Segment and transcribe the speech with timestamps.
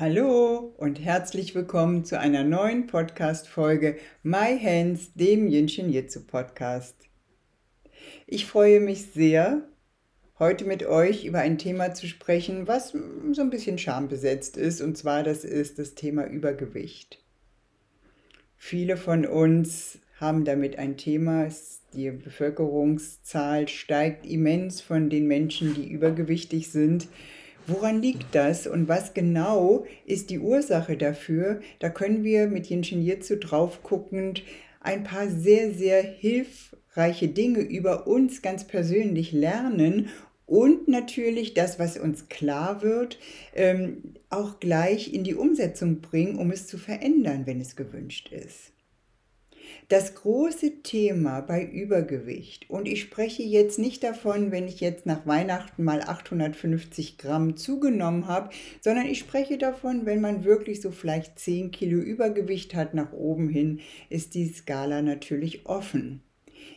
[0.00, 6.96] Hallo und herzlich willkommen zu einer neuen Podcast-Folge My Hands, dem Jinshin Jitsu Podcast.
[8.26, 9.68] Ich freue mich sehr,
[10.38, 12.96] heute mit euch über ein Thema zu sprechen, was
[13.32, 17.22] so ein bisschen schambesetzt ist, und zwar das ist das Thema Übergewicht.
[18.56, 21.46] Viele von uns haben damit ein Thema.
[21.92, 27.06] Die Bevölkerungszahl steigt immens von den Menschen, die übergewichtig sind.
[27.66, 31.60] Woran liegt das und was genau ist die Ursache dafür?
[31.78, 34.42] Da können wir mit Jinshin Jitsu drauf guckend
[34.80, 40.08] ein paar sehr, sehr hilfreiche Dinge über uns ganz persönlich lernen
[40.46, 43.20] und natürlich das, was uns klar wird,
[43.54, 48.72] ähm, auch gleich in die Umsetzung bringen, um es zu verändern, wenn es gewünscht ist.
[49.90, 55.26] Das große Thema bei Übergewicht, und ich spreche jetzt nicht davon, wenn ich jetzt nach
[55.26, 58.50] Weihnachten mal 850 Gramm zugenommen habe,
[58.82, 63.48] sondern ich spreche davon, wenn man wirklich so vielleicht 10 Kilo Übergewicht hat nach oben
[63.48, 66.22] hin, ist die Skala natürlich offen.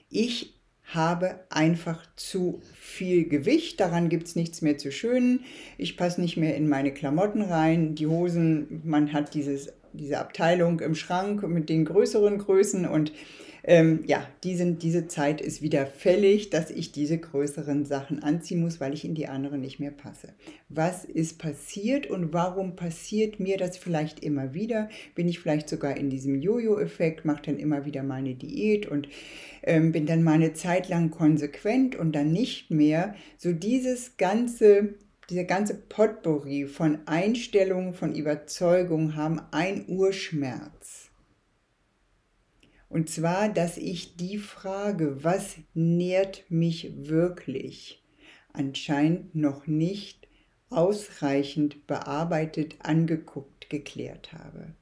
[0.10, 5.42] Ich habe einfach zu viel Gewicht, daran gibt es nichts mehr zu schönen.
[5.78, 10.80] Ich passe nicht mehr in meine Klamotten rein, die Hosen, man hat dieses diese Abteilung
[10.80, 13.12] im Schrank mit den größeren Größen und
[13.66, 18.82] ähm, ja, die diese Zeit ist wieder fällig, dass ich diese größeren Sachen anziehen muss,
[18.82, 20.34] weil ich in die anderen nicht mehr passe.
[20.68, 24.90] Was ist passiert und warum passiert mir das vielleicht immer wieder?
[25.16, 29.08] Bin ich vielleicht sogar in diesem Jojo-Effekt, mache dann immer wieder meine Diät und
[29.64, 33.16] ähm, bin dann meine Zeit lang konsequent und dann nicht mehr.
[33.38, 34.96] So dieses ganze
[35.30, 41.10] dieser ganze Potpourri von Einstellungen, von Überzeugungen haben ein Urschmerz.
[42.90, 48.04] Und zwar, dass ich die Frage, was nährt mich wirklich,
[48.52, 50.28] anscheinend noch nicht
[50.70, 54.76] ausreichend bearbeitet, angeguckt, geklärt habe.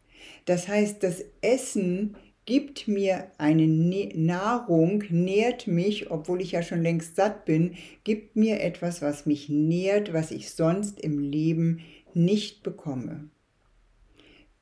[0.45, 2.17] Das heißt, das Essen
[2.51, 8.59] gibt mir eine Nahrung, nährt mich, obwohl ich ja schon längst satt bin, gibt mir
[8.59, 11.79] etwas, was mich nährt, was ich sonst im Leben
[12.13, 13.29] nicht bekomme.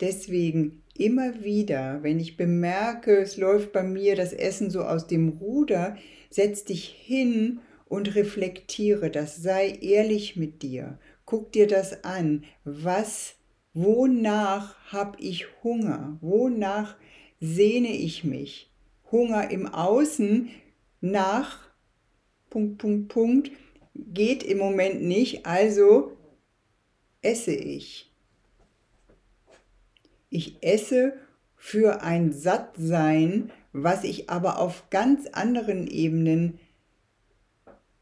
[0.01, 5.29] Deswegen immer wieder, wenn ich bemerke, es läuft bei mir das Essen so aus dem
[5.29, 5.97] Ruder,
[6.29, 10.99] setz dich hin und reflektiere das, sei ehrlich mit dir.
[11.25, 12.43] Guck dir das an.
[12.65, 13.33] Was,
[13.73, 16.19] wonach habe ich Hunger?
[16.21, 16.95] Wonach
[17.39, 18.69] sehne ich mich.
[19.11, 20.49] Hunger im Außen
[21.01, 21.69] nach
[22.49, 23.51] Punkt, Punkt, Punkt
[23.93, 26.17] geht im Moment nicht, also
[27.21, 28.11] esse ich.
[30.29, 31.13] Ich esse
[31.55, 36.59] für ein Sattsein, was ich aber auf ganz anderen Ebenen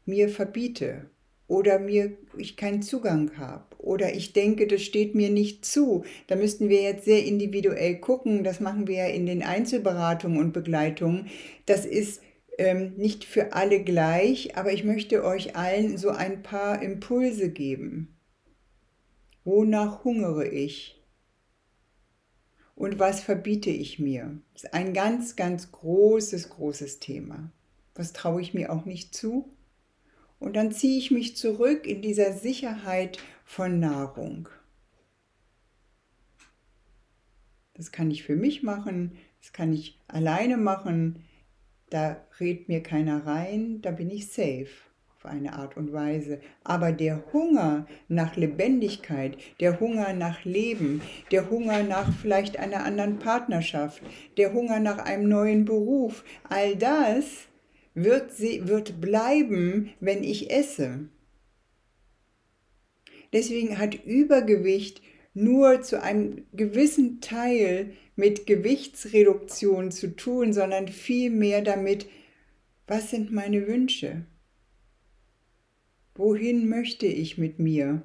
[0.04, 1.10] mir verbiete
[1.46, 6.04] oder mir ich keinen Zugang habe oder ich denke, das steht mir nicht zu.
[6.26, 8.44] Da müssten wir jetzt sehr individuell gucken.
[8.44, 11.28] Das machen wir ja in den Einzelberatungen und Begleitungen.
[11.66, 12.22] Das ist
[12.58, 18.16] ähm, nicht für alle gleich, aber ich möchte euch allen so ein paar Impulse geben.
[19.44, 21.02] Wonach hungere ich?
[22.74, 24.40] Und was verbiete ich mir?
[24.52, 27.50] Das ist ein ganz, ganz großes, großes Thema.
[27.94, 29.52] Was traue ich mir auch nicht zu?
[30.38, 34.48] Und dann ziehe ich mich zurück in dieser Sicherheit von Nahrung.
[37.74, 41.24] Das kann ich für mich machen, das kann ich alleine machen,
[41.90, 44.68] da redet mir keiner rein, da bin ich safe
[45.16, 46.40] auf eine Art und Weise.
[46.64, 53.18] Aber der Hunger nach Lebendigkeit, der Hunger nach Leben, der Hunger nach vielleicht einer anderen
[53.18, 54.02] Partnerschaft,
[54.36, 57.48] der Hunger nach einem neuen Beruf, all das
[58.04, 61.08] wird, sie, wird bleiben, wenn ich esse.
[63.32, 65.02] Deswegen hat Übergewicht
[65.34, 72.06] nur zu einem gewissen Teil mit Gewichtsreduktion zu tun, sondern vielmehr damit,
[72.86, 74.24] was sind meine Wünsche?
[76.14, 78.02] Wohin möchte ich mit mir?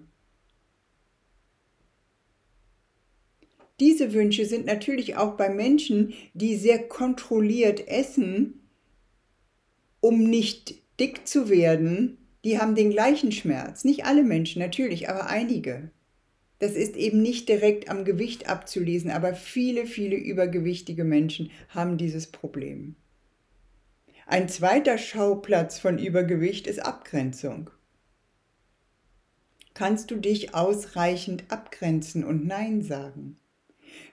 [3.79, 8.62] Diese Wünsche sind natürlich auch bei Menschen, die sehr kontrolliert essen,
[10.03, 13.85] um nicht dick zu werden, die haben den gleichen Schmerz.
[13.85, 15.91] Nicht alle Menschen natürlich, aber einige.
[16.59, 22.27] Das ist eben nicht direkt am Gewicht abzulesen, aber viele, viele übergewichtige Menschen haben dieses
[22.27, 22.95] Problem.
[24.27, 27.69] Ein zweiter Schauplatz von Übergewicht ist Abgrenzung.
[29.73, 33.37] Kannst du dich ausreichend abgrenzen und Nein sagen?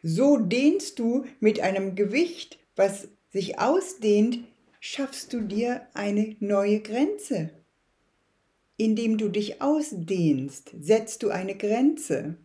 [0.04, 4.38] So dehnst du mit einem Gewicht, was sich ausdehnt,
[4.80, 7.50] schaffst du dir eine neue Grenze.
[8.78, 12.36] Indem du dich ausdehnst, setzt du eine Grenze,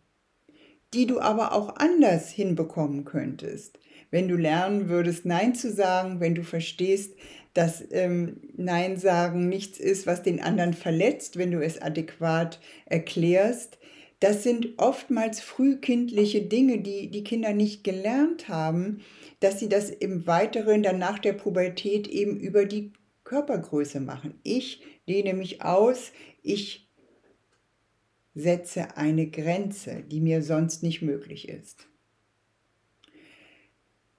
[0.92, 3.78] die du aber auch anders hinbekommen könntest.
[4.10, 7.16] Wenn du lernen würdest, Nein zu sagen, wenn du verstehst,
[7.54, 13.78] dass ähm, Nein sagen nichts ist, was den anderen verletzt, wenn du es adäquat erklärst,
[14.20, 19.02] das sind oftmals frühkindliche Dinge, die die Kinder nicht gelernt haben,
[19.40, 22.92] dass sie das im Weiteren dann nach der Pubertät eben über die
[23.24, 24.40] Körpergröße machen.
[24.42, 26.88] Ich dehne mich aus, ich
[28.34, 31.88] setze eine Grenze, die mir sonst nicht möglich ist.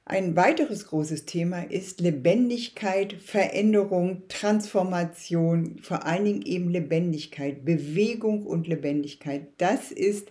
[0.10, 8.68] Ein weiteres großes Thema ist Lebendigkeit, Veränderung, Transformation, vor allen Dingen eben Lebendigkeit, Bewegung und
[8.68, 9.48] Lebendigkeit.
[9.58, 10.30] Das ist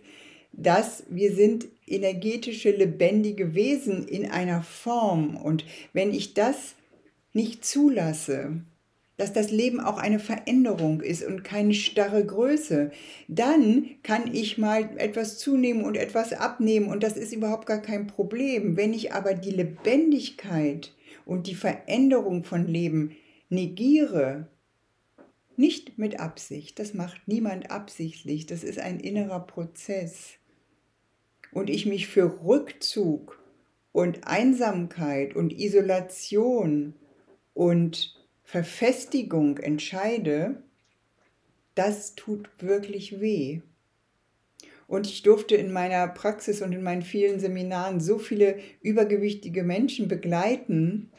[0.52, 5.36] das, wir sind energetische, lebendige Wesen in einer Form.
[5.36, 6.74] Und wenn ich das
[7.34, 8.62] nicht zulasse,
[9.16, 12.90] dass das Leben auch eine Veränderung ist und keine starre Größe,
[13.28, 18.06] dann kann ich mal etwas zunehmen und etwas abnehmen und das ist überhaupt gar kein
[18.06, 18.76] Problem.
[18.76, 23.16] Wenn ich aber die Lebendigkeit und die Veränderung von Leben
[23.48, 24.48] negiere,
[25.56, 30.34] nicht mit Absicht, das macht niemand absichtlich, das ist ein innerer Prozess.
[31.52, 33.42] Und ich mich für Rückzug
[33.92, 36.94] und Einsamkeit und Isolation
[37.54, 38.14] und
[38.46, 40.62] Verfestigung entscheide,
[41.74, 43.60] das tut wirklich weh.
[44.86, 50.06] Und ich durfte in meiner Praxis und in meinen vielen Seminaren so viele übergewichtige Menschen
[50.06, 51.10] begleiten,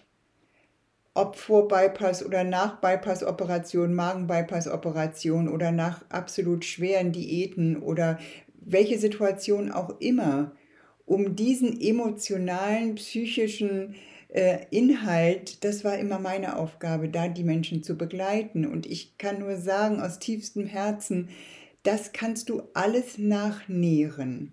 [1.14, 8.20] ob vor Bypass oder nach Bypass-Operation, Magen-Bypass-Operation oder nach absolut schweren Diäten oder
[8.62, 10.56] welche Situation auch immer,
[11.06, 13.96] um diesen emotionalen, psychischen
[14.30, 18.66] Inhalt, das war immer meine Aufgabe, da die Menschen zu begleiten.
[18.66, 21.30] Und ich kann nur sagen, aus tiefstem Herzen,
[21.84, 24.52] das kannst du alles nachnähren.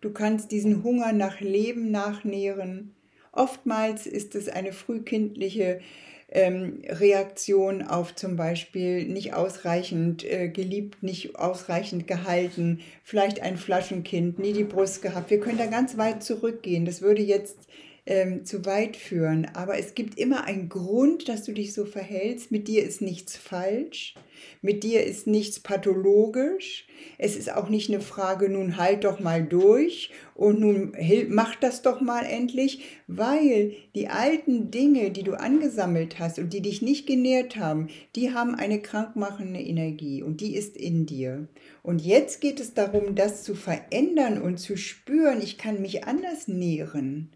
[0.00, 2.94] Du kannst diesen Hunger nach Leben nachnähren.
[3.32, 5.80] Oftmals ist es eine frühkindliche
[6.28, 14.38] ähm, Reaktion auf zum Beispiel nicht ausreichend äh, geliebt, nicht ausreichend gehalten, vielleicht ein Flaschenkind,
[14.38, 15.30] nie die Brust gehabt.
[15.30, 16.84] Wir können da ganz weit zurückgehen.
[16.84, 17.58] Das würde jetzt
[18.06, 19.48] ähm, zu weit führen.
[19.54, 22.52] Aber es gibt immer einen Grund, dass du dich so verhältst.
[22.52, 24.14] Mit dir ist nichts falsch.
[24.62, 26.86] Mit dir ist nichts pathologisch.
[27.18, 30.92] Es ist auch nicht eine Frage, nun halt doch mal durch und nun
[31.28, 36.62] mach das doch mal endlich, weil die alten Dinge, die du angesammelt hast und die
[36.62, 41.48] dich nicht genährt haben, die haben eine krankmachende Energie und die ist in dir.
[41.82, 46.48] Und jetzt geht es darum, das zu verändern und zu spüren, ich kann mich anders
[46.48, 47.30] nähren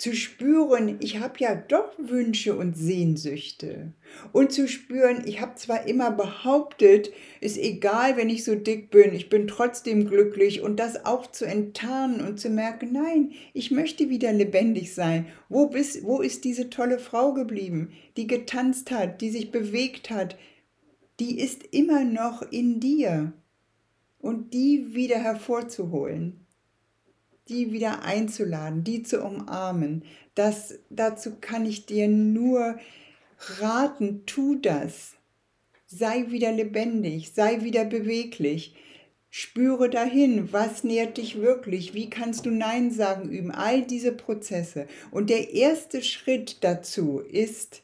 [0.00, 3.92] zu spüren, ich habe ja doch Wünsche und Sehnsüchte.
[4.32, 7.12] Und zu spüren, ich habe zwar immer behauptet,
[7.42, 11.44] ist egal, wenn ich so dick bin, ich bin trotzdem glücklich und das auch zu
[11.44, 15.26] enttarnen und zu merken, nein, ich möchte wieder lebendig sein.
[15.50, 20.38] Wo, bist, wo ist diese tolle Frau geblieben, die getanzt hat, die sich bewegt hat?
[21.20, 23.34] Die ist immer noch in dir.
[24.18, 26.46] Und die wieder hervorzuholen
[27.50, 30.04] die wieder einzuladen, die zu umarmen.
[30.34, 32.78] Das, dazu kann ich dir nur
[33.60, 35.14] raten, tu das.
[35.86, 38.74] Sei wieder lebendig, sei wieder beweglich.
[39.28, 44.86] Spüre dahin, was nährt dich wirklich, wie kannst du Nein sagen üben, all diese Prozesse.
[45.10, 47.82] Und der erste Schritt dazu ist,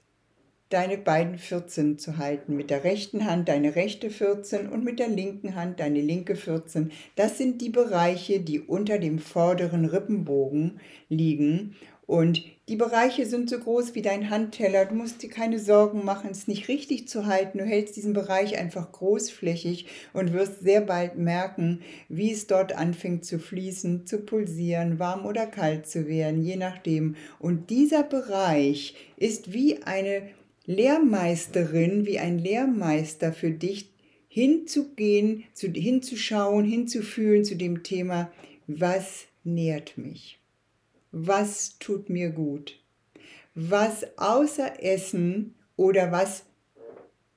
[0.69, 2.57] deine beiden 14 zu halten.
[2.57, 6.91] Mit der rechten Hand deine rechte 14 und mit der linken Hand deine linke 14.
[7.15, 11.77] Das sind die Bereiche, die unter dem vorderen Rippenbogen liegen.
[12.07, 14.85] Und die Bereiche sind so groß wie dein Handteller.
[14.85, 17.59] Du musst dir keine Sorgen machen, es nicht richtig zu halten.
[17.59, 23.25] Du hältst diesen Bereich einfach großflächig und wirst sehr bald merken, wie es dort anfängt
[23.25, 27.17] zu fließen, zu pulsieren, warm oder kalt zu werden, je nachdem.
[27.41, 30.23] Und dieser Bereich ist wie eine
[30.67, 33.91] Lehrmeisterin, wie ein Lehrmeister für dich
[34.29, 38.31] hinzugehen, zu, hinzuschauen, hinzufühlen zu dem Thema,
[38.67, 40.39] was nährt mich?
[41.13, 42.79] Was tut mir gut?
[43.55, 46.45] Was außer Essen oder was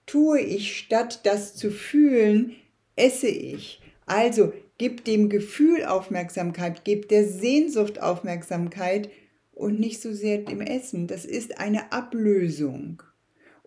[0.06, 2.56] tue ich, statt das zu fühlen,
[2.96, 3.80] esse ich?
[4.06, 9.10] Also Gib dem Gefühl Aufmerksamkeit, gib der Sehnsucht Aufmerksamkeit
[9.52, 11.06] und nicht so sehr dem Essen.
[11.06, 13.04] Das ist eine Ablösung.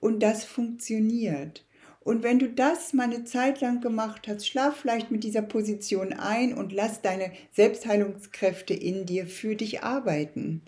[0.03, 1.65] Und das funktioniert.
[2.01, 6.13] Und wenn du das mal eine Zeit lang gemacht hast, schlaf vielleicht mit dieser Position
[6.13, 10.63] ein und lass deine Selbstheilungskräfte in dir für dich arbeiten.